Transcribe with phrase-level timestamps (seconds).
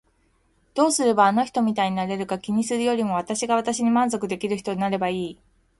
[0.73, 5.39] どうすればあの人みたいになれるか気にするよりも私が私に満足できる人になればいい。